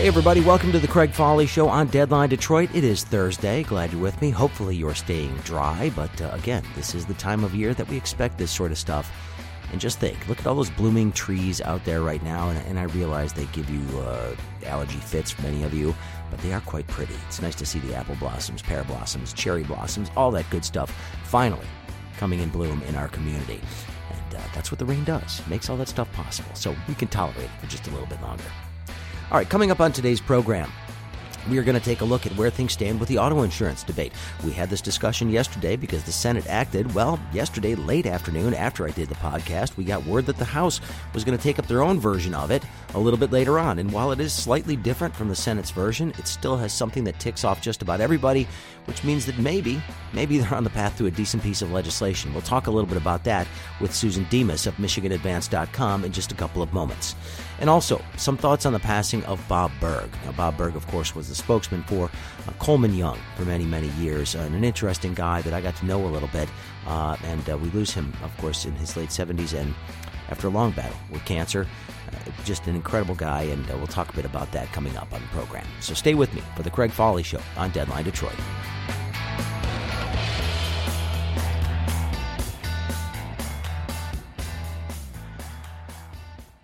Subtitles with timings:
[0.00, 2.74] Hey, everybody, welcome to the Craig Fahle Show on Deadline Detroit.
[2.74, 3.64] It is Thursday.
[3.64, 4.30] Glad you're with me.
[4.30, 7.98] Hopefully, you're staying dry, but uh, again, this is the time of year that we
[7.98, 9.12] expect this sort of stuff.
[9.72, 12.78] And just think look at all those blooming trees out there right now, and, and
[12.78, 15.94] I realize they give you uh, allergy fits for many of you,
[16.30, 17.14] but they are quite pretty.
[17.28, 20.90] It's nice to see the apple blossoms, pear blossoms, cherry blossoms, all that good stuff
[21.24, 21.66] finally
[22.16, 23.60] coming in bloom in our community.
[24.10, 26.54] And uh, that's what the rain does, makes all that stuff possible.
[26.54, 28.44] So we can tolerate it for just a little bit longer.
[29.30, 30.72] All right, coming up on today's program.
[31.48, 33.84] We are going to take a look at where things stand with the auto insurance
[33.84, 34.12] debate.
[34.44, 36.92] We had this discussion yesterday because the Senate acted.
[36.94, 40.80] Well, yesterday, late afternoon, after I did the podcast, we got word that the House
[41.14, 43.78] was going to take up their own version of it a little bit later on.
[43.78, 47.20] And while it is slightly different from the Senate's version, it still has something that
[47.20, 48.48] ticks off just about everybody,
[48.86, 49.80] which means that maybe,
[50.12, 52.32] maybe they're on the path to a decent piece of legislation.
[52.32, 53.46] We'll talk a little bit about that
[53.80, 57.14] with Susan Demas of MichiganAdvance.com in just a couple of moments.
[57.60, 60.08] And also, some thoughts on the passing of Bob Berg.
[60.24, 63.88] Now, Bob Berg, of course, was the spokesman for uh, Coleman Young for many, many
[63.90, 66.48] years, and an interesting guy that I got to know a little bit.
[66.86, 69.74] Uh, and uh, we lose him, of course, in his late 70s and
[70.30, 71.66] after a long battle with cancer.
[72.08, 75.12] Uh, just an incredible guy, and uh, we'll talk a bit about that coming up
[75.12, 75.66] on the program.
[75.80, 78.36] So stay with me for the Craig Fahle Show on Deadline Detroit.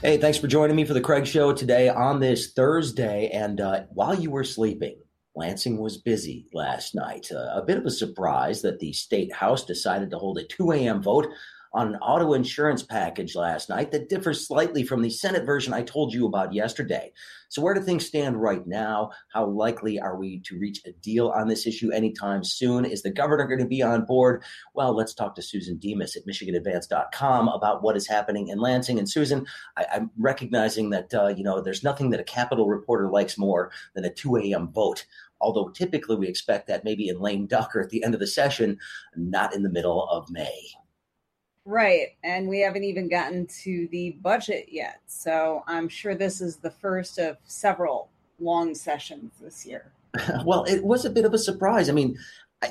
[0.06, 3.28] Hey, thanks for joining me for the Craig Show today on this Thursday.
[3.30, 5.00] And uh, while you were sleeping,
[5.34, 7.32] Lansing was busy last night.
[7.32, 10.70] Uh, a bit of a surprise that the state house decided to hold a 2
[10.70, 11.02] a.m.
[11.02, 11.26] vote
[11.72, 15.82] on an auto insurance package last night that differs slightly from the Senate version I
[15.82, 17.12] told you about yesterday.
[17.48, 19.10] So, where do things stand right now?
[19.32, 22.84] How likely are we to reach a deal on this issue anytime soon?
[22.84, 24.42] Is the governor going to be on board?
[24.74, 28.98] Well, let's talk to Susan Demas at MichiganAdvance.com about what is happening in Lansing.
[28.98, 29.46] And Susan,
[29.76, 33.70] I, am recognizing that uh, you know there's nothing that a Capitol reporter likes more
[33.94, 34.72] than a 2 a.m.
[34.72, 35.06] vote
[35.40, 38.26] although typically we expect that maybe in lame duck or at the end of the
[38.26, 38.78] session,
[39.16, 40.70] not in the middle of May.
[41.66, 42.10] Right.
[42.22, 45.00] And we haven't even gotten to the budget yet.
[45.08, 49.90] So I'm sure this is the first of several long sessions this year.
[50.44, 51.88] well, it was a bit of a surprise.
[51.88, 52.16] I mean,
[52.62, 52.70] I,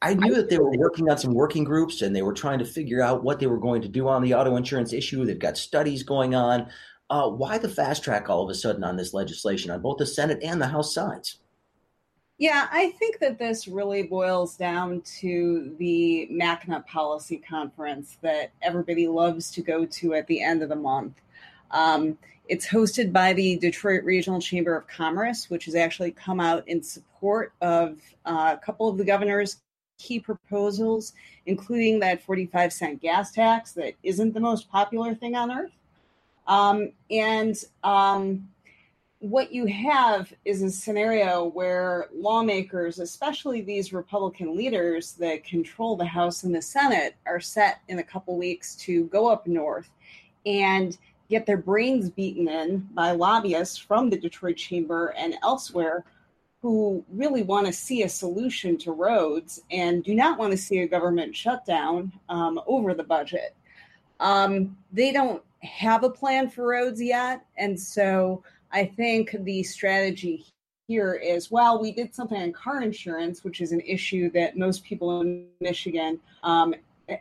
[0.00, 2.64] I knew that they were working on some working groups and they were trying to
[2.64, 5.26] figure out what they were going to do on the auto insurance issue.
[5.26, 6.70] They've got studies going on.
[7.10, 10.06] Uh, why the fast track all of a sudden on this legislation on both the
[10.06, 11.36] Senate and the House sides?
[12.40, 19.06] Yeah, I think that this really boils down to the Mackinac policy conference that everybody
[19.06, 21.20] loves to go to at the end of the month.
[21.70, 22.16] Um,
[22.48, 26.82] it's hosted by the Detroit Regional Chamber of Commerce, which has actually come out in
[26.82, 29.58] support of uh, a couple of the governor's
[29.98, 31.12] key proposals,
[31.44, 35.72] including that 45 cent gas tax that isn't the most popular thing on earth.
[36.46, 38.48] Um, and um,
[39.20, 46.06] what you have is a scenario where lawmakers, especially these Republican leaders that control the
[46.06, 49.90] House and the Senate, are set in a couple weeks to go up north
[50.46, 50.96] and
[51.28, 56.02] get their brains beaten in by lobbyists from the Detroit Chamber and elsewhere
[56.62, 60.78] who really want to see a solution to roads and do not want to see
[60.78, 63.54] a government shutdown um, over the budget.
[64.18, 67.44] Um, they don't have a plan for roads yet.
[67.58, 68.42] And so
[68.72, 70.44] I think the strategy
[70.86, 74.84] here is well, we did something on car insurance, which is an issue that most
[74.84, 76.74] people in Michigan um,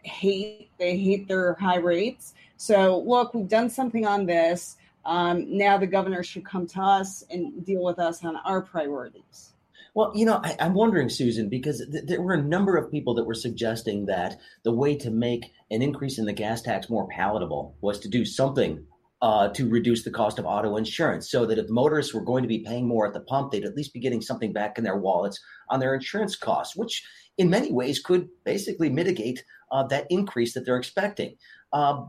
[0.04, 0.70] hate.
[0.80, 2.34] They hate their high rates.
[2.58, 4.78] So, look, we've done something on this.
[5.06, 9.54] Um, now the governor should come to us and deal with us on our priorities.
[9.94, 13.16] Well, you know, I, am wondering, Susan, because th- there were a number of people
[13.16, 17.08] that were suggesting that the way to make an increase in the gas tax more
[17.08, 18.86] palatable was to do something
[19.22, 22.48] uh, to reduce the cost of auto insurance so that if motorists were going to
[22.48, 24.98] be paying more at the pump, they'd at least be getting something back in their
[24.98, 25.40] wallets
[25.70, 27.04] on their insurance costs, which
[27.38, 31.36] in many ways could basically mitigate uh, that increase that they're expecting.
[31.74, 32.06] Uh,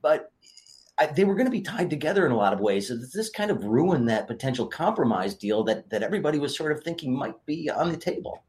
[0.00, 0.32] but
[0.98, 2.88] I, they were going to be tied together in a lot of ways.
[2.88, 6.82] So this kind of ruined that potential compromise deal that, that everybody was sort of
[6.82, 8.44] thinking might be on the table.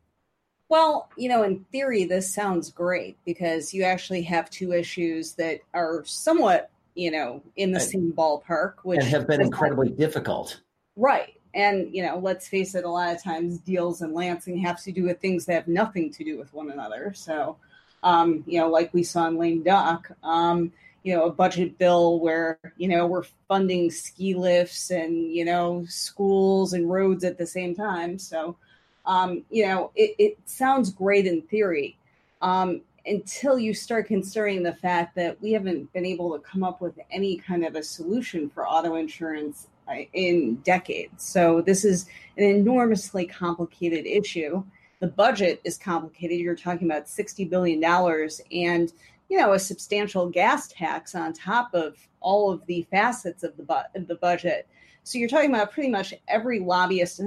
[0.70, 5.60] Well, you know, in theory, this sounds great because you actually have two issues that
[5.74, 10.62] are somewhat you know, in the and, same ballpark, which and have been incredibly difficult.
[10.96, 11.40] Right.
[11.54, 14.92] and you know, let's face it, a lot of times deals in Lansing have to
[14.92, 17.14] do with things that have nothing to do with one another.
[17.16, 17.58] So,
[18.04, 20.72] um, you know, like we saw in Lame Duck, um,
[21.04, 25.86] you know, a budget bill where you know we're funding ski lifts and you know
[25.88, 28.18] schools and roads at the same time.
[28.20, 28.58] So,
[29.06, 31.98] um, you know, it, it sounds great in theory.
[32.42, 36.82] Um, until you start considering the fact that we haven't been able to come up
[36.82, 41.24] with any kind of a solution for auto insurance uh, in decades.
[41.24, 42.08] So this is
[42.38, 44.64] an enormously complicated issue.
[45.00, 46.40] The budget is complicated.
[46.40, 48.92] You're talking about $60 billion and
[49.30, 53.64] you know a substantial gas tax on top of all of the facets of the,
[53.64, 54.68] bu- the budget.
[55.04, 57.22] So you're talking about pretty much every lobbyist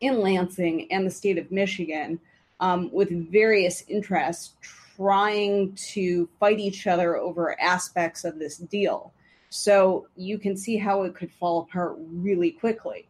[0.00, 2.18] in Lansing and the state of Michigan
[2.58, 4.54] um, with various interests
[4.96, 9.12] trying to fight each other over aspects of this deal.
[9.50, 13.08] So you can see how it could fall apart really quickly.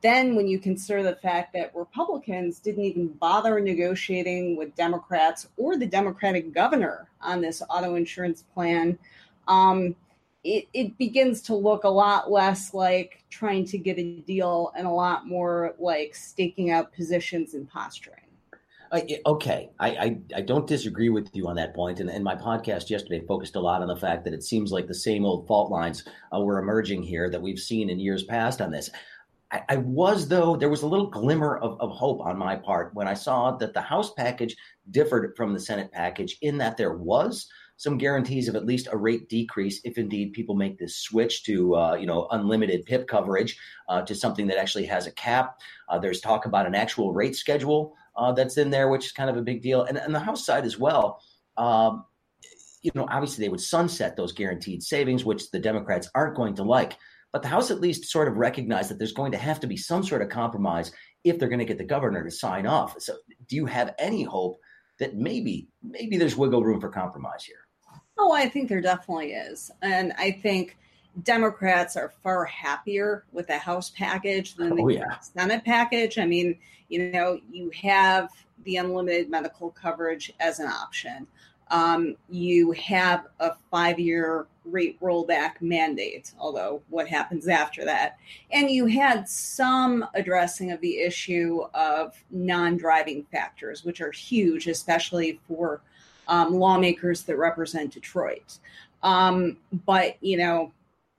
[0.00, 5.76] Then, when you consider the fact that Republicans didn't even bother negotiating with Democrats or
[5.76, 8.98] the Democratic governor on this auto insurance plan,
[9.46, 9.94] um,
[10.42, 14.86] it, it begins to look a lot less like trying to get a deal and
[14.86, 18.23] a lot more like staking out positions and posturing.
[19.26, 22.90] Okay, I, I, I don't disagree with you on that point, and, and my podcast
[22.90, 25.68] yesterday focused a lot on the fact that it seems like the same old fault
[25.68, 28.90] lines uh, were emerging here that we've seen in years past on this.
[29.50, 32.94] I, I was though there was a little glimmer of, of hope on my part
[32.94, 34.54] when I saw that the House package
[34.92, 38.96] differed from the Senate package in that there was some guarantees of at least a
[38.96, 43.58] rate decrease if indeed people make this switch to uh, you know unlimited PIP coverage
[43.88, 45.58] uh, to something that actually has a cap.
[45.88, 49.30] Uh, there's talk about an actual rate schedule uh, that's in there, which is kind
[49.30, 49.82] of a big deal.
[49.82, 51.20] And, and the House side as well.
[51.56, 52.04] Um,
[52.82, 56.62] you know, obviously they would sunset those guaranteed savings, which the Democrats aren't going to
[56.62, 56.96] like.
[57.32, 59.76] But the House at least sort of recognized that there's going to have to be
[59.76, 60.92] some sort of compromise
[61.24, 63.00] if they're going to get the governor to sign off.
[63.00, 63.16] So,
[63.48, 64.60] do you have any hope
[65.00, 67.56] that maybe maybe there's wiggle room for compromise here?
[68.18, 70.76] Oh, I think there definitely is, and I think
[71.22, 75.18] Democrats are far happier with the House package than the oh, yeah.
[75.20, 76.18] Senate package.
[76.18, 76.58] I mean,
[76.88, 78.30] you know, you have
[78.64, 81.26] the unlimited medical coverage as an option.
[81.70, 88.18] Um, you have a five year rate rollback mandate, although what happens after that?
[88.50, 94.66] And you had some addressing of the issue of non driving factors, which are huge,
[94.66, 95.80] especially for
[96.28, 98.58] um, lawmakers that represent Detroit.
[99.02, 100.72] Um, but, you know,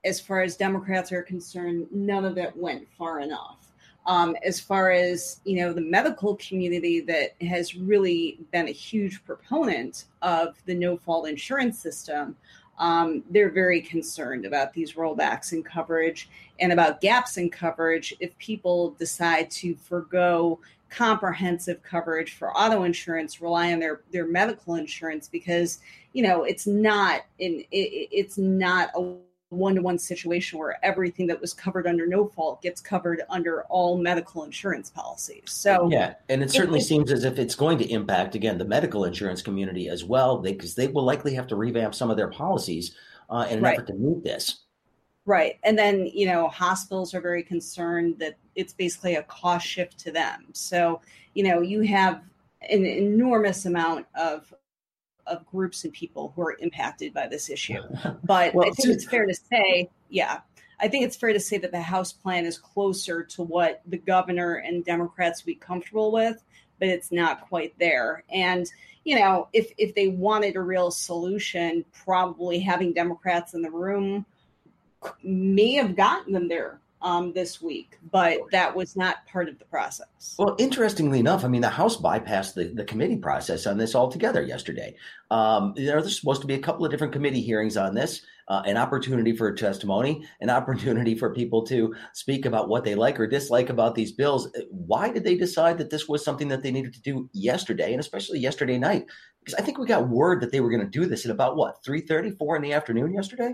[0.05, 3.57] as far as Democrats are concerned, none of it went far enough.
[4.05, 9.25] Um, as far as you know, the medical community that has really been a huge
[9.25, 12.35] proponent of the no-fault insurance system,
[12.77, 16.29] um, they're very concerned about these rollbacks in coverage
[16.59, 20.59] and about gaps in coverage if people decide to forego
[20.89, 25.79] comprehensive coverage for auto insurance, rely on their their medical insurance because
[26.13, 29.15] you know it's not in it, it's not a
[29.49, 33.63] one to one situation where everything that was covered under no fault gets covered under
[33.63, 35.43] all medical insurance policies.
[35.45, 38.65] So, yeah, and it certainly it, seems as if it's going to impact, again, the
[38.65, 42.17] medical insurance community as well, because they, they, will likely have to revamp some of
[42.17, 42.95] their policies
[43.29, 43.73] uh, in an right.
[43.73, 44.63] effort to meet this.
[45.25, 45.59] Right.
[45.63, 50.11] And then, you know, hospitals are very concerned that it's basically a cost shift to
[50.11, 50.45] them.
[50.53, 51.01] So,
[51.33, 52.21] you know, you have
[52.69, 54.53] an enormous amount of
[55.27, 57.81] of groups and people who are impacted by this issue.
[58.23, 60.39] But well, I think it's fair to say, yeah,
[60.79, 63.97] I think it's fair to say that the House plan is closer to what the
[63.97, 66.43] governor and Democrats would be comfortable with,
[66.79, 68.23] but it's not quite there.
[68.29, 68.69] And
[69.03, 74.25] you know, if if they wanted a real solution, probably having Democrats in the room
[75.23, 79.65] may have gotten them there um, this week, but that was not part of the
[79.65, 80.35] process.
[80.39, 84.41] Well, interestingly enough, I mean, the House bypassed the, the committee process on this altogether
[84.41, 84.95] yesterday.
[85.29, 88.63] Um, know, there's supposed to be a couple of different committee hearings on this, uh,
[88.65, 93.27] an opportunity for testimony, an opportunity for people to speak about what they like or
[93.27, 94.49] dislike about these bills.
[94.71, 97.99] Why did they decide that this was something that they needed to do yesterday, and
[97.99, 99.05] especially yesterday night?
[99.39, 101.55] Because I think we got word that they were going to do this at about
[101.55, 103.53] what 3:30, 4 in the afternoon yesterday.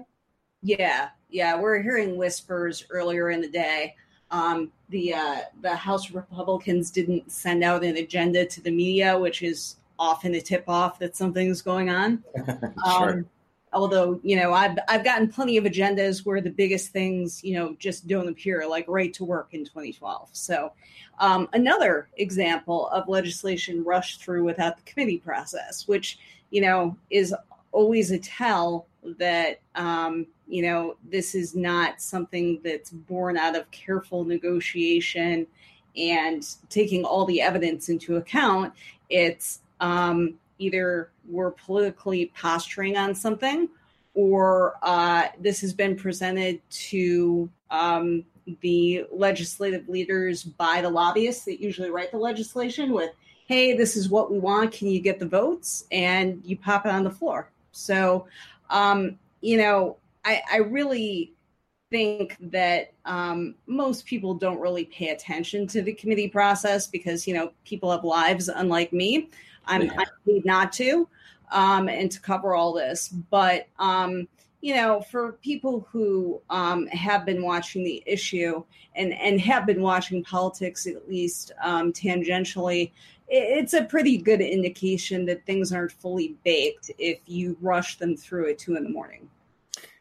[0.63, 3.95] Yeah, yeah, we're hearing whispers earlier in the day.
[4.29, 9.41] Um, the uh, the House Republicans didn't send out an agenda to the media, which
[9.41, 12.23] is often a tip off that something's going on.
[12.45, 13.11] sure.
[13.11, 13.25] Um,
[13.73, 17.75] although you know I've I've gotten plenty of agendas where the biggest things you know
[17.79, 20.29] just don't appear, like right to work in 2012.
[20.31, 20.71] So
[21.19, 26.19] um, another example of legislation rushed through without the committee process, which
[26.51, 27.33] you know is
[27.71, 28.85] always a tell
[29.17, 35.47] that um, you know this is not something that's born out of careful negotiation
[35.97, 38.73] and taking all the evidence into account.
[39.09, 43.67] It's um, either we're politically posturing on something,
[44.13, 48.23] or uh, this has been presented to um,
[48.61, 53.11] the legislative leaders by the lobbyists that usually write the legislation with,
[53.47, 54.71] hey, this is what we want.
[54.71, 55.85] Can you get the votes?
[55.91, 57.49] And you pop it on the floor.
[57.71, 58.27] So,
[58.71, 61.33] um, you know, I, I really
[61.91, 67.33] think that um, most people don't really pay attention to the committee process because, you
[67.33, 69.29] know, people have lives unlike me.
[69.67, 69.93] I'm, yeah.
[69.97, 71.07] I'm paid not to
[71.51, 73.09] um, and to cover all this.
[73.09, 74.27] But, um,
[74.61, 78.63] you know, for people who um, have been watching the issue
[78.95, 82.91] and, and have been watching politics at least um, tangentially,
[83.27, 88.49] it's a pretty good indication that things aren't fully baked if you rush them through
[88.49, 89.29] at two in the morning.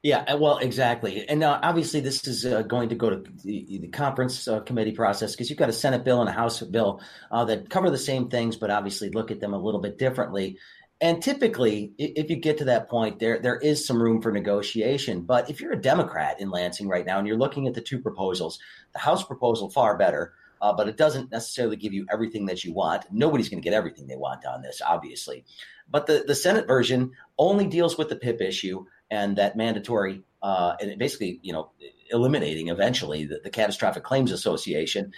[0.03, 1.29] Yeah, uh, well, exactly.
[1.29, 4.93] And uh, obviously, this is uh, going to go to the, the conference uh, committee
[4.93, 7.99] process because you've got a Senate bill and a House bill uh, that cover the
[7.99, 10.59] same things, but obviously look at them a little bit differently.
[11.03, 15.23] And typically, if you get to that point, there there is some room for negotiation.
[15.23, 18.01] But if you're a Democrat in Lansing right now and you're looking at the two
[18.01, 18.59] proposals,
[18.93, 22.73] the House proposal far better, uh, but it doesn't necessarily give you everything that you
[22.73, 23.05] want.
[23.11, 25.45] Nobody's going to get everything they want on this, obviously.
[25.89, 30.75] But the the Senate version only deals with the PIP issue and that mandatory, uh,
[30.81, 31.73] and basically, you know,
[32.11, 35.13] eliminating eventually the, the Catastrophic Claims Association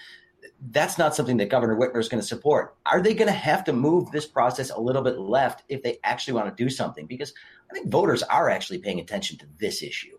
[0.71, 2.77] that's not something that Governor Whitmer is going to support.
[2.87, 5.99] Are they going to have to move this process a little bit left if they
[6.05, 7.07] actually want to do something?
[7.07, 7.33] Because
[7.71, 10.17] I think voters are actually paying attention to this issue.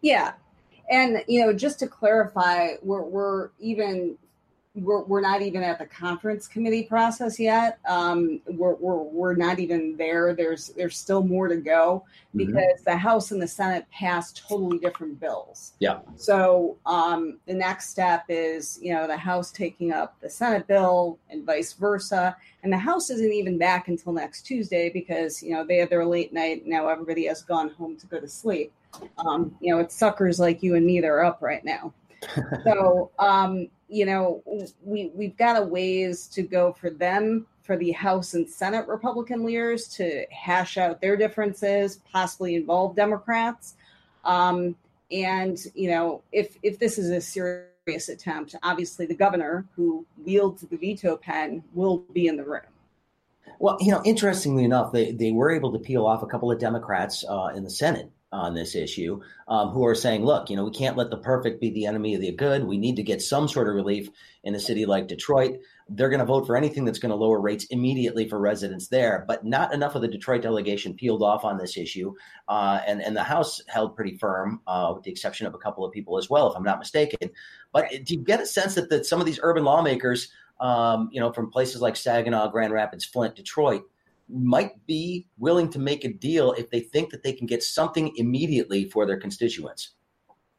[0.00, 0.32] Yeah.
[0.90, 4.16] And, you know, just to clarify, we're, we're even
[4.76, 7.78] we're, we're not even at the conference committee process yet.
[7.88, 10.34] Um, we're, we're, we're not even there.
[10.34, 12.38] There's there's still more to go mm-hmm.
[12.38, 12.90] because mm-hmm.
[12.90, 15.72] the House and the Senate passed totally different bills.
[15.78, 16.00] Yeah.
[16.16, 21.18] So um, the next step is you know the House taking up the Senate bill
[21.30, 25.64] and vice versa, and the House isn't even back until next Tuesday because you know
[25.64, 26.66] they have their late night.
[26.66, 28.72] Now everybody has gone home to go to sleep.
[29.18, 31.94] Um, you know it's suckers like you and me that are up right now.
[32.64, 34.42] so um, you know,
[34.82, 39.44] we we've got a ways to go for them for the House and Senate Republican
[39.44, 43.74] leaders to hash out their differences, possibly involve Democrats.
[44.24, 44.76] Um,
[45.10, 50.62] and you know, if if this is a serious attempt, obviously the governor who wields
[50.62, 52.62] the veto pen will be in the room.
[53.58, 56.58] Well, you know, interestingly enough, they, they were able to peel off a couple of
[56.58, 60.64] Democrats uh, in the Senate on this issue um, who are saying, look, you know,
[60.64, 62.64] we can't let the perfect be the enemy of the good.
[62.64, 64.08] We need to get some sort of relief
[64.44, 65.60] in a city like Detroit.
[65.88, 69.24] They're going to vote for anything that's going to lower rates immediately for residents there,
[69.26, 72.14] but not enough of the Detroit delegation peeled off on this issue.
[72.46, 75.84] Uh, and, and the House held pretty firm, uh, with the exception of a couple
[75.84, 77.30] of people as well, if I'm not mistaken.
[77.72, 80.28] But do you get a sense that, that some of these urban lawmakers,
[80.60, 83.84] um, you know, from places like Saginaw, Grand Rapids, Flint, Detroit,
[84.28, 88.12] might be willing to make a deal if they think that they can get something
[88.16, 89.92] immediately for their constituents.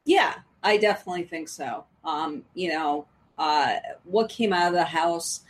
[0.06, 1.86] Yeah, I definitely think so.
[2.04, 3.08] Um, you know,
[3.38, 5.42] uh, what came out of the House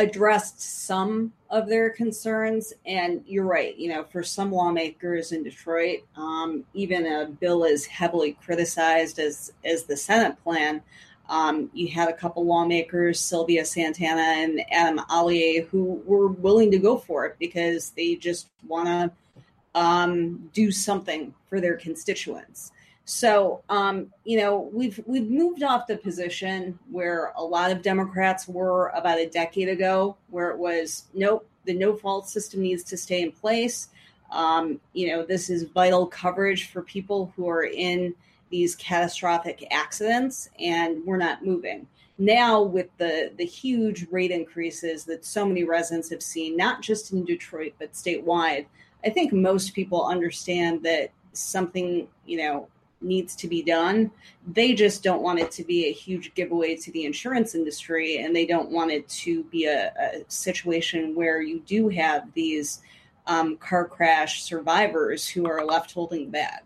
[0.00, 2.72] addressed some of their concerns.
[2.86, 7.84] And you're right, you know, for some lawmakers in Detroit, um, even a bill as
[7.86, 10.82] heavily criticized as, as the Senate plan
[11.30, 16.78] um, you had a couple lawmakers, Sylvia Santana and Adam Hollier, who were willing to
[16.78, 22.72] go for it because they just want to um, do something for their constituents.
[23.04, 28.48] So, um, you know, we've we've moved off the position where a lot of Democrats
[28.48, 32.96] were about a decade ago, where it was nope, the no fault system needs to
[32.96, 33.88] stay in place.
[34.32, 38.14] Um, you know, this is vital coverage for people who are in
[38.50, 41.86] these catastrophic accidents and we're not moving.
[42.18, 47.12] Now with the the huge rate increases that so many residents have seen not just
[47.12, 48.66] in detroit but statewide
[49.02, 52.68] i think most people understand that something you know
[53.00, 54.10] needs to be done.
[54.46, 58.34] They just don't want it to be a huge giveaway to the insurance industry and
[58.34, 62.82] they don't want it to be a, a situation where you do have these
[63.26, 66.60] um, car crash survivors who are left holding the bag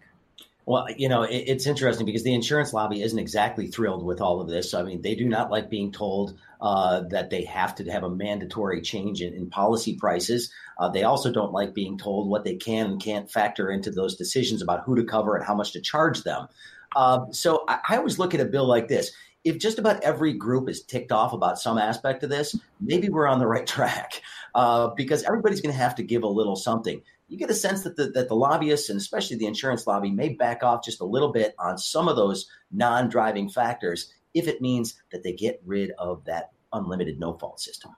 [0.66, 4.40] well, you know, it, it's interesting because the insurance lobby isn't exactly thrilled with all
[4.40, 4.73] of this.
[4.73, 8.11] I mean, they do not like being told uh, that they have to have a
[8.11, 10.50] mandatory change in, in policy prices.
[10.78, 14.16] Uh, they also don't like being told what they can and can't factor into those
[14.16, 16.49] decisions about who to cover and how much to charge them.
[16.97, 19.12] Uh, so I, I always look at a bill like this.
[19.44, 23.26] if just about every group is ticked off about some aspect of this, maybe we're
[23.26, 24.23] on the right track
[24.54, 27.02] uh, because everybody's going to have to give a little something.
[27.28, 30.31] You get a sense that the, that the lobbyists and especially the insurance lobby may
[30.31, 34.61] back off just a little bit on some of those non driving factors if it
[34.61, 37.93] means that they get rid of that unlimited no fault system.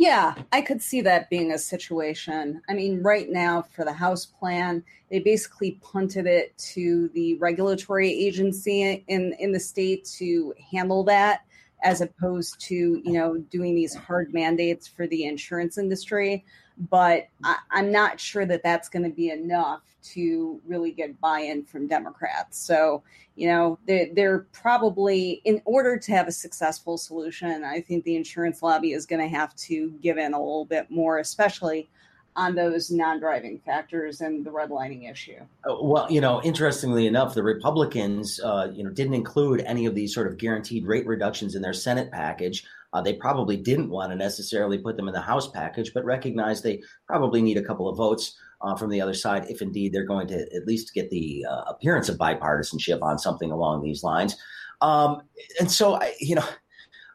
[0.00, 2.62] Yeah, I could see that being a situation.
[2.70, 8.10] I mean, right now for the House plan, they basically punted it to the regulatory
[8.10, 11.40] agency in, in the state to handle that
[11.82, 16.46] as opposed to, you know, doing these hard mandates for the insurance industry.
[16.88, 21.64] But I, I'm not sure that that's going to be enough to really get buy-in
[21.64, 22.58] from Democrats.
[22.58, 23.02] So,
[23.36, 27.64] you know, they're, they're, probably in order to have a successful solution.
[27.64, 30.90] I think the insurance lobby is going to have to give in a little bit
[30.90, 31.88] more, especially
[32.36, 35.40] on those non-driving factors and the redlining issue.
[35.68, 39.94] Uh, well, you know, interestingly enough, the Republicans, uh, you know, didn't include any of
[39.94, 42.64] these sort of guaranteed rate reductions in their Senate package.
[42.92, 46.60] Uh, they probably didn't want to necessarily put them in the House package, but recognize
[46.60, 50.04] they probably need a couple of votes uh, from the other side if indeed they're
[50.04, 54.36] going to at least get the uh, appearance of bipartisanship on something along these lines.
[54.80, 55.22] Um,
[55.58, 56.48] and so, I, you know,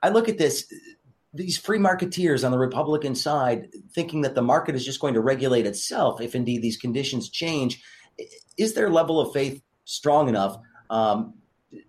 [0.01, 0.71] I look at this
[1.33, 5.19] these free marketeers on the Republican side thinking that the market is just going to
[5.19, 7.83] regulate itself if indeed these conditions change.
[8.57, 10.57] Is their level of faith strong enough
[10.89, 11.33] um,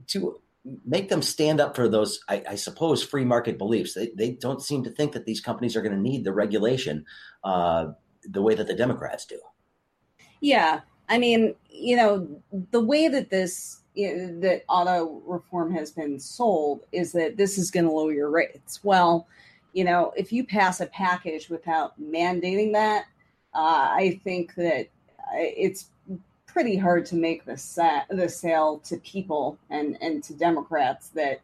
[0.09, 0.41] to
[0.85, 3.95] make them stand up for those, I, I, suppose, free market beliefs?
[3.95, 7.05] They, they don't seem to think that these companies are going to need the regulation
[7.45, 7.87] uh,
[8.25, 9.39] the way that the Democrats do.
[10.41, 15.91] Yeah, I mean, you know, the way that this you know, that auto reform has
[15.91, 18.81] been sold is that this is going to lower your rates.
[18.85, 19.27] Well,
[19.73, 23.07] you know, if you pass a package without mandating that,
[23.55, 24.89] uh, I think that
[25.35, 25.91] it's
[26.57, 31.43] pretty hard to make the sa- the sale to people and and to Democrats that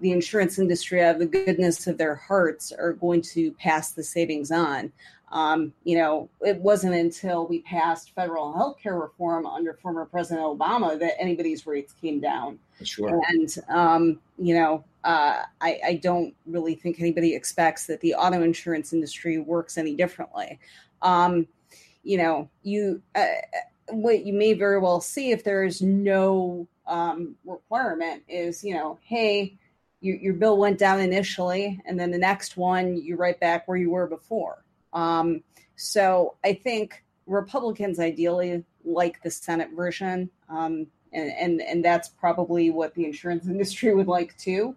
[0.00, 4.02] the insurance industry, out of the goodness of their hearts, are going to pass the
[4.02, 4.90] savings on.
[5.32, 10.46] Um, you know, it wasn't until we passed federal health care reform under former President
[10.46, 12.58] Obama that anybody's rates came down.
[12.82, 13.20] Sure.
[13.28, 18.42] And, um, you know, uh, I, I, don't really think anybody expects that the auto
[18.42, 20.58] insurance industry works any differently.
[21.02, 21.46] Um,
[22.04, 23.26] you know, you uh,
[23.90, 28.98] what you may very well see if there is no um, requirement is, you know,
[29.02, 29.56] hey,
[30.00, 33.78] you, your bill went down initially, and then the next one you're right back where
[33.78, 34.62] you were before.
[34.92, 35.42] Um,
[35.76, 42.70] so I think Republicans ideally like the Senate version, um, and, and and that's probably
[42.70, 44.76] what the insurance industry would like too.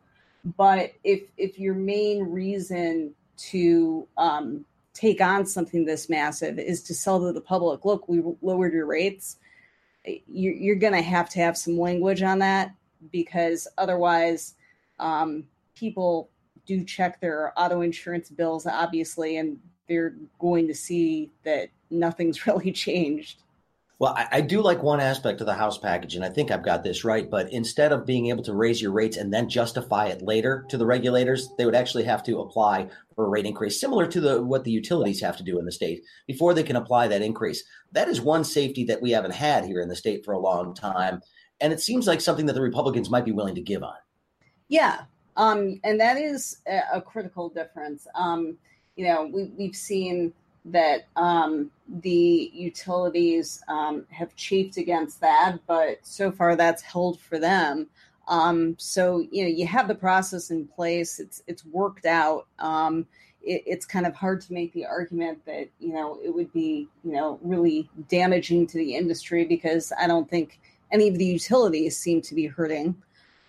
[0.58, 3.14] But if if your main reason
[3.50, 4.66] to um,
[4.98, 8.88] take on something this massive is to sell to the public, look, we lowered your
[8.88, 9.38] rates.
[10.04, 12.74] You're, you're going to have to have some language on that
[13.12, 14.56] because otherwise,
[15.00, 16.30] um, people
[16.66, 22.72] do check their auto insurance bills, obviously, and they're going to see that nothing's really
[22.72, 23.44] changed.
[24.00, 26.64] Well, I, I, do like one aspect of the House package, and I think I've
[26.64, 27.28] got this right.
[27.28, 30.78] But instead of being able to raise your rates and then justify it later to
[30.78, 34.44] the regulators, they would actually have to apply for a rate increase, similar to the
[34.44, 37.64] what the utilities have to do in the state before they can apply that increase.
[37.92, 40.76] That is one safety that we haven't had here in the state for a long
[40.76, 41.22] time,
[41.60, 43.96] and it seems like something that the Republicans might be willing to give on.
[44.68, 45.06] Yeah,
[45.38, 48.06] um, and that is a, critical difference.
[48.14, 48.58] Um,
[48.96, 50.34] you know, we, we've seen
[50.72, 57.40] that um, the utilities um, have chafed against that, but so far that's held for
[57.40, 57.88] them.
[58.28, 62.48] Um, so you know, you have the process in place; it's it's worked out.
[62.60, 63.08] Um,
[63.42, 66.88] it, it's kind of hard to make the argument that you know it would be
[67.04, 70.60] you know really damaging to the industry because I don't think
[70.92, 72.96] any of the utilities seem to be hurting.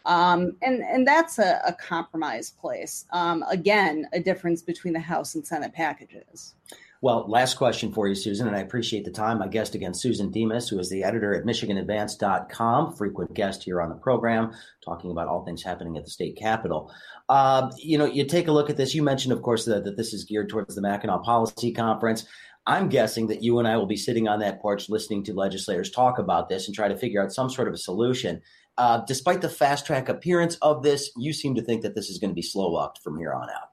[0.06, 3.04] Um, and and that's a, a compromise place.
[3.10, 6.54] Um, again, a difference between the House and Senate packages.
[7.00, 9.38] Well, last question for you, Susan, and I appreciate the time.
[9.38, 13.88] My guest again, Susan Demas, who is the editor at MichiganAdvance.com, frequent guest here on
[13.88, 14.52] the program,
[14.84, 16.92] talking about all things happening at the state capitol.
[17.28, 18.96] Uh, you know, you take a look at this.
[18.96, 22.26] You mentioned, of course, that, that this is geared towards the Mackinac Policy Conference.
[22.66, 25.90] I'm guessing that you and I will be sitting on that porch listening to legislators
[25.90, 28.42] talk about this and try to figure out some sort of a solution.
[28.76, 32.18] Uh, despite the fast track appearance of this, you seem to think that this is
[32.18, 33.70] going to be slow walked from here on out.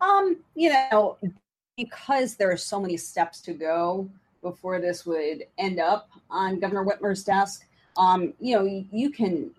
[0.00, 1.18] Um, you know,
[1.78, 4.10] because there are so many steps to go
[4.42, 7.66] before this would end up on Governor Whitmer's desk.
[7.96, 9.52] Um, you know, you can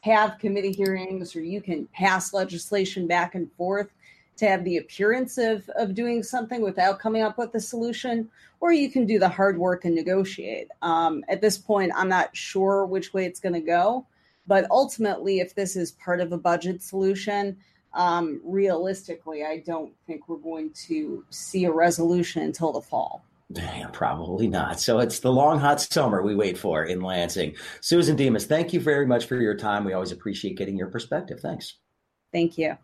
[0.00, 3.88] have committee hearings or you can pass legislation back and forth
[4.36, 8.28] to have the appearance of, of doing something without coming up with a solution,
[8.60, 10.68] or you can do the hard work and negotiate.
[10.80, 14.06] Um, at this point, I'm not sure which way it's going to go.
[14.48, 17.58] But ultimately, if this is part of a budget solution,
[17.94, 23.24] um, realistically, I don't think we're going to see a resolution until the fall.
[23.50, 24.80] Yeah, probably not.
[24.80, 27.54] So it's the long, hot summer we wait for in Lansing.
[27.80, 29.84] Susan Demas, thank you very much for your time.
[29.84, 31.40] We always appreciate getting your perspective.
[31.40, 31.74] Thanks.
[32.32, 32.76] Thank you.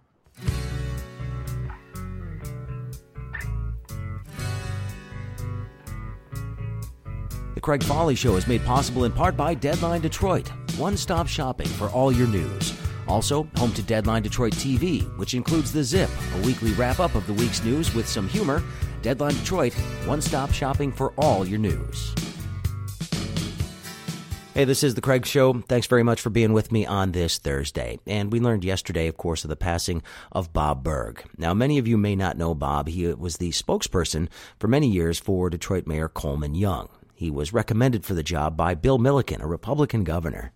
[7.54, 11.66] The Craig Fahle Show is made possible in part by Deadline Detroit, one stop shopping
[11.66, 12.87] for all your news.
[13.08, 17.26] Also, home to Deadline Detroit TV, which includes The Zip, a weekly wrap up of
[17.26, 18.62] the week's news with some humor.
[19.00, 19.72] Deadline Detroit,
[20.04, 22.14] one stop shopping for all your news.
[24.58, 25.62] Hey, this is the Craig Show.
[25.68, 28.00] Thanks very much for being with me on this Thursday.
[28.08, 31.22] And we learned yesterday, of course, of the passing of Bob Berg.
[31.38, 32.88] Now, many of you may not know Bob.
[32.88, 36.88] He was the spokesperson for many years for Detroit Mayor Coleman Young.
[37.14, 40.52] He was recommended for the job by Bill Milliken, a Republican governor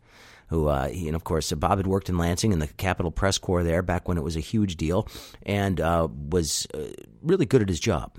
[0.53, 3.11] who, uh, he, and of course, uh, Bob had worked in Lansing in the Capitol
[3.11, 5.09] Press Corps there back when it was a huge deal
[5.45, 6.85] and uh, was uh,
[7.23, 8.19] really good at his job.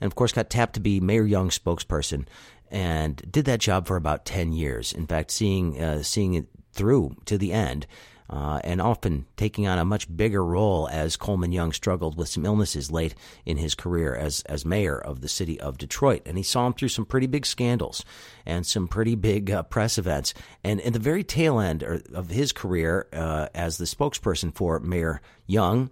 [0.00, 2.26] And of course, got tapped to be Mayor Young's spokesperson
[2.70, 4.92] and did that job for about 10 years.
[4.92, 7.86] In fact, seeing, uh, seeing it through to the end
[8.30, 12.46] uh, and often taking on a much bigger role as Coleman Young struggled with some
[12.46, 13.14] illnesses late
[13.44, 16.22] in his career as, as mayor of the city of Detroit.
[16.26, 18.04] And he saw him through some pretty big scandals
[18.46, 20.32] and some pretty big uh, press events.
[20.62, 25.20] And in the very tail end of his career uh, as the spokesperson for Mayor
[25.46, 25.90] Young,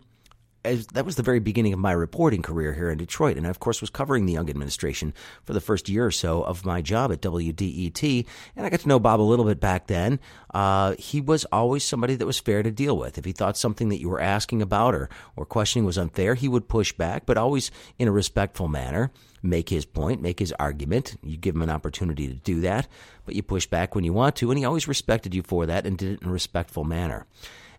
[0.69, 3.37] as, that was the very beginning of my reporting career here in Detroit.
[3.37, 6.43] And I, of course, was covering the Young administration for the first year or so
[6.43, 8.27] of my job at WDET.
[8.57, 10.21] And I got to know Bob a little bit back then.
[10.53, 13.19] Uh, he was always somebody that was fair to deal with.
[13.19, 16.49] If he thought something that you were asking about or, or questioning was unfair, he
[16.49, 19.11] would push back, but always in a respectful manner.
[19.43, 21.17] Make his point, make his argument.
[21.23, 22.89] You give him an opportunity to do that,
[23.25, 24.51] but you push back when you want to.
[24.51, 27.27] And he always respected you for that and did it in a respectful manner.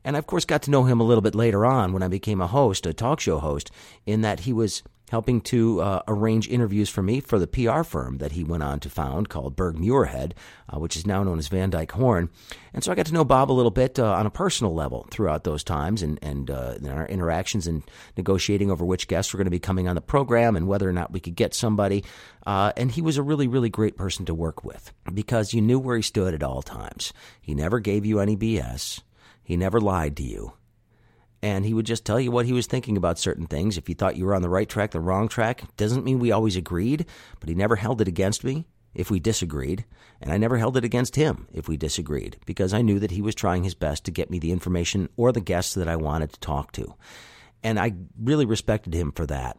[0.03, 2.07] And I, of course, got to know him a little bit later on when I
[2.07, 3.71] became a host, a talk show host,
[4.05, 8.19] in that he was helping to uh, arrange interviews for me for the PR firm
[8.19, 10.33] that he went on to found called Berg Muirhead,
[10.71, 12.29] uh, which is now known as Van Dyke Horn.
[12.73, 15.07] And so I got to know Bob a little bit uh, on a personal level
[15.09, 17.83] throughout those times and, and uh, our interactions and
[18.17, 20.93] negotiating over which guests were going to be coming on the program and whether or
[20.93, 22.03] not we could get somebody.
[22.45, 25.79] Uh, and he was a really, really great person to work with because you knew
[25.79, 27.13] where he stood at all times.
[27.41, 29.01] He never gave you any BS.
[29.49, 30.53] He never lied to you.
[31.41, 33.79] And he would just tell you what he was thinking about certain things.
[33.79, 36.31] If you thought you were on the right track, the wrong track, doesn't mean we
[36.31, 37.07] always agreed,
[37.39, 39.85] but he never held it against me if we disagreed.
[40.21, 43.23] And I never held it against him if we disagreed, because I knew that he
[43.23, 46.31] was trying his best to get me the information or the guests that I wanted
[46.33, 46.93] to talk to.
[47.63, 49.57] And I really respected him for that.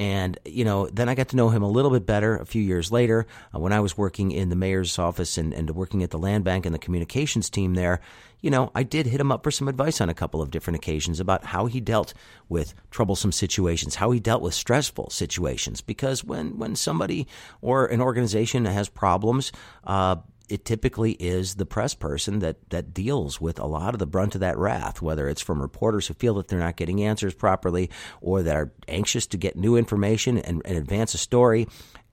[0.00, 2.62] And, you know, then I got to know him a little bit better a few
[2.62, 6.08] years later uh, when I was working in the mayor's office and, and working at
[6.08, 8.00] the land bank and the communications team there.
[8.40, 10.76] You know, I did hit him up for some advice on a couple of different
[10.76, 12.14] occasions about how he dealt
[12.48, 15.80] with troublesome situations, how he dealt with stressful situations.
[15.80, 17.26] Because when, when somebody
[17.60, 19.52] or an organization has problems,
[19.84, 20.16] uh,
[20.50, 24.34] it typically is the press person that, that deals with a lot of the brunt
[24.34, 27.88] of that wrath, whether it's from reporters who feel that they're not getting answers properly
[28.20, 31.68] or that are anxious to get new information and, and advance a story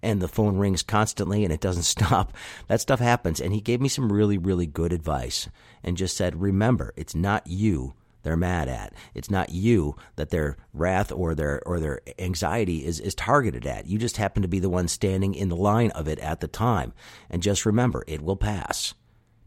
[0.08, 2.34] and the phone rings constantly and it doesn't stop.
[2.68, 3.42] That stuff happens.
[3.42, 5.50] And he gave me some really, really good advice
[5.84, 7.94] and just said, remember, it's not you
[8.28, 8.94] they're mad at.
[9.14, 13.88] It's not you that their wrath or their or their anxiety is, is targeted at.
[13.88, 16.48] You just happen to be the one standing in the line of it at the
[16.50, 16.92] time.
[17.30, 18.94] And just remember, it will pass.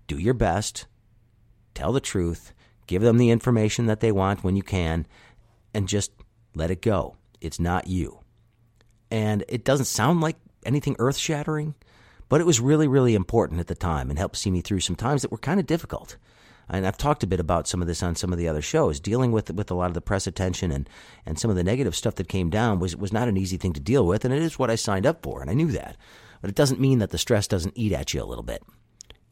[0.07, 0.87] Do your best,
[1.75, 2.55] tell the truth,
[2.87, 5.07] give them the information that they want when you can,
[5.75, 6.12] and just
[6.55, 7.16] let it go.
[7.38, 8.20] It's not you.
[9.11, 11.75] And it doesn't sound like anything earth shattering,
[12.29, 14.96] but it was really, really important at the time and helped see me through some
[14.96, 16.16] times that were kind of difficult
[16.73, 19.01] and I've talked a bit about some of this on some of the other shows.
[19.01, 20.88] Dealing with with a lot of the press attention and
[21.27, 23.73] and some of the negative stuff that came down was was not an easy thing
[23.73, 25.96] to deal with, and it is what I signed up for, and I knew that.
[26.40, 28.62] But it doesn't mean that the stress doesn't eat at you a little bit.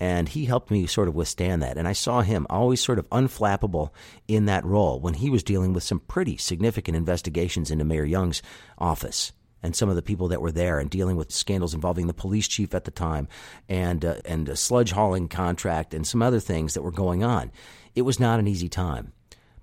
[0.00, 1.76] And he helped me sort of withstand that.
[1.76, 3.90] And I saw him always sort of unflappable
[4.28, 8.40] in that role when he was dealing with some pretty significant investigations into Mayor Young's
[8.78, 12.14] office and some of the people that were there and dealing with scandals involving the
[12.14, 13.28] police chief at the time
[13.68, 17.50] and uh, and a sludge hauling contract and some other things that were going on.
[17.94, 19.12] It was not an easy time,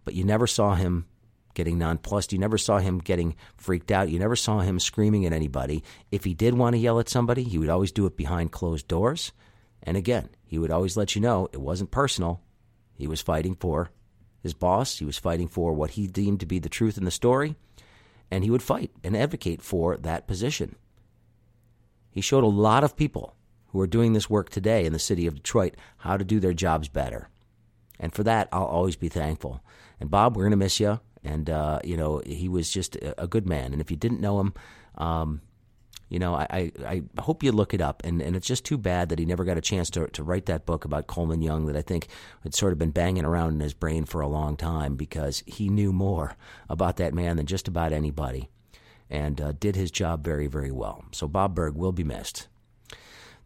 [0.04, 1.06] but you never saw him
[1.54, 2.34] getting nonplussed.
[2.34, 4.10] You never saw him getting freaked out.
[4.10, 5.84] You never saw him screaming at anybody.
[6.12, 8.88] If he did want to yell at somebody, he would always do it behind closed
[8.88, 9.32] doors.
[9.82, 12.42] And again, he would always let you know it wasn't personal.
[12.94, 13.90] He was fighting for
[14.44, 15.00] his boss.
[15.00, 17.56] He was fighting for what he deemed to be the truth in the story
[18.32, 20.76] and he would fight and advocate for that position.
[22.12, 23.36] He showed a lot of people
[23.68, 26.54] who are doing this work today in the city of Detroit how to do their
[26.54, 27.30] jobs better.
[28.00, 29.62] And for that, I'll always be thankful.
[30.00, 31.00] And Bob, we're going to miss you.
[31.24, 33.74] And, uh, you know, he was just a, good man.
[33.74, 34.54] And if you didn't know him,
[34.96, 35.42] um,
[36.10, 38.04] you know, I, I, I, hope you look it up.
[38.04, 40.46] And, and it's just too bad that he never got a chance to, to write
[40.46, 42.08] that book about Coleman Young that I think
[42.44, 45.70] had sort of been banging around in his brain for a long time because he
[45.70, 46.36] knew more
[46.70, 48.50] about that man than just about anybody
[49.10, 51.06] and uh, did his job very, very well.
[51.12, 52.48] So Bob Berg will be missed.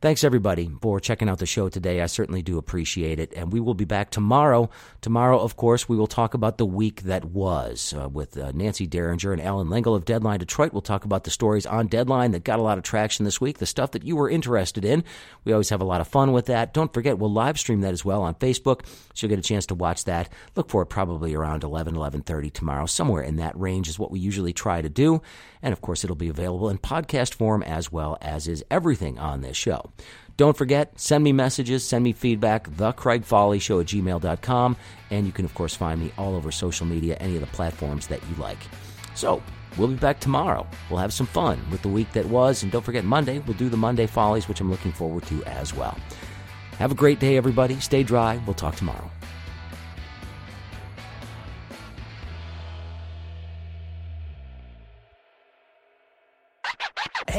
[0.02, 2.00] Thanks, everybody, for checking out the show today.
[2.00, 3.34] I certainly do appreciate it.
[3.36, 4.70] And we will be back tomorrow.
[5.02, 8.88] Tomorrow, of course, we will talk about the week that was uh, with uh, Nancy
[8.88, 10.72] Derringer and Allan Lengel of Deadline Detroit.
[10.72, 13.58] We'll talk about the stories on Deadline that got a lot of traction this week,
[13.58, 15.04] the stuff that you were interested in.
[15.44, 16.74] We always have a lot of fun with that.
[16.74, 19.66] Don't forget, we'll live stream that as well on Facebook, so you'll get a chance
[19.66, 20.30] to watch that.
[20.56, 22.86] Look for it probably around 11, 11.30 tomorrow.
[22.86, 25.22] Somewhere in that range is what we usually try to do.
[25.62, 29.42] And, of course, it'll be available in podcast form as well as is everything on
[29.42, 29.89] this show.
[30.38, 34.78] Don't forget, send me messages, send me feedback, the Craig at gmail.com.
[35.12, 38.08] And you can, of course, find me all over social media, any of the platforms
[38.08, 38.60] that you like.
[39.16, 39.44] So,
[39.78, 40.66] we'll be back tomorrow.
[40.90, 42.64] We'll have some fun with the week that was.
[42.64, 45.74] And don't forget, Monday, we'll do the Monday Follies, which I'm looking forward to as
[45.74, 45.98] well.
[46.78, 47.78] Have a great day, everybody.
[47.82, 48.42] Stay dry.
[48.46, 49.12] We'll talk tomorrow.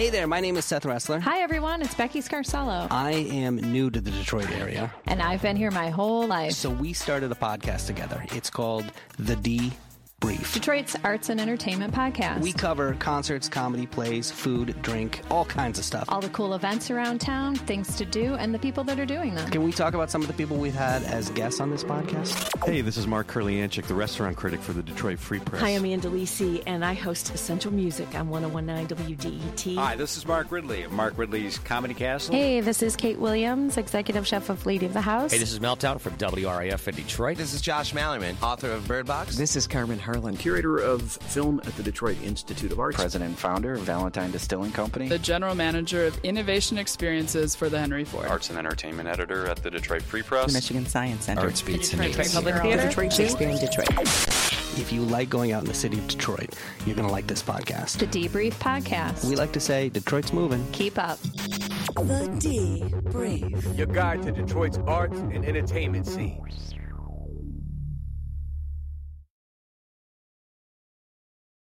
[0.00, 1.20] Hey there, my name is Seth Ressler.
[1.20, 2.86] Hi everyone, it's Becky Scarcello.
[2.90, 4.90] I am new to the Detroit area.
[5.04, 6.52] And I've been here my whole life.
[6.52, 8.24] So we started a podcast together.
[8.32, 8.86] It's called
[9.18, 9.72] The D
[10.20, 10.52] Brief.
[10.52, 12.42] Detroit's arts and entertainment podcast.
[12.42, 16.04] We cover concerts, comedy, plays, food, drink, all kinds of stuff.
[16.08, 19.34] All the cool events around town, things to do, and the people that are doing
[19.34, 19.50] them.
[19.50, 22.50] Can we talk about some of the people we've had as guests on this podcast?
[22.66, 25.62] Hey, this is Mark Kurlyandchik, the restaurant critic for the Detroit Free Press.
[25.62, 29.76] Hi, I'm Ann Delisi, and I host Essential Music on 1019 WDET.
[29.76, 32.34] Hi, this is Mark Ridley of Mark Ridley's Comedy Castle.
[32.34, 35.32] Hey, this is Kate Williams, executive chef of Lady of the House.
[35.32, 37.38] Hey, this is Meltdown from WRIF in Detroit.
[37.38, 39.38] This is Josh Malerman, author of Bird Box.
[39.38, 42.96] This is Carmen Harlan, curator of of film at the Detroit Institute of Arts.
[42.96, 45.08] President and founder of Valentine Distilling Company.
[45.08, 48.26] The general manager of innovation experiences for the Henry Ford.
[48.26, 50.48] Arts and entertainment editor at the Detroit Free Press.
[50.48, 51.42] The Michigan Science Center.
[51.42, 52.86] Arts Beats and Detroit Public Theater.
[52.86, 53.88] Detroit Shakespeare in Detroit.
[54.78, 56.54] If you like going out in the city of Detroit,
[56.86, 57.98] you're going to like this podcast.
[57.98, 59.28] The Debrief Podcast.
[59.28, 60.64] We like to say Detroit's moving.
[60.72, 61.20] Keep up.
[61.22, 63.76] The Debrief.
[63.76, 66.40] Your guide to Detroit's arts and entertainment scene.